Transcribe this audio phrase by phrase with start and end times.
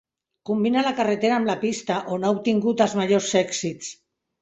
[0.49, 3.97] Combina la carretera amb la pista, on ha obtingut els majors èxits.